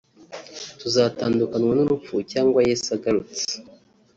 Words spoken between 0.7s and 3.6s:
tuzatandukanywa n'urupfu cyangwa Yesu agarutse